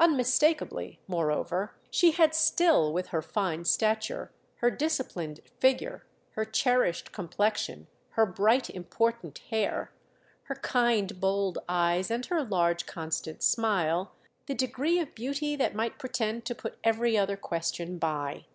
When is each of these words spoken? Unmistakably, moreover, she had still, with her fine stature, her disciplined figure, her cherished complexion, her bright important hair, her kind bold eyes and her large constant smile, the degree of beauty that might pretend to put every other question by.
Unmistakably, 0.00 1.00
moreover, 1.06 1.74
she 1.90 2.12
had 2.12 2.34
still, 2.34 2.90
with 2.94 3.08
her 3.08 3.20
fine 3.20 3.62
stature, 3.62 4.32
her 4.60 4.70
disciplined 4.70 5.40
figure, 5.60 6.06
her 6.30 6.46
cherished 6.46 7.12
complexion, 7.12 7.86
her 8.12 8.24
bright 8.24 8.70
important 8.70 9.36
hair, 9.50 9.92
her 10.44 10.54
kind 10.54 11.20
bold 11.20 11.58
eyes 11.68 12.10
and 12.10 12.24
her 12.24 12.42
large 12.42 12.86
constant 12.86 13.42
smile, 13.42 14.14
the 14.46 14.54
degree 14.54 14.98
of 14.98 15.14
beauty 15.14 15.56
that 15.56 15.74
might 15.74 15.98
pretend 15.98 16.46
to 16.46 16.54
put 16.54 16.78
every 16.82 17.18
other 17.18 17.36
question 17.36 17.98
by. 17.98 18.46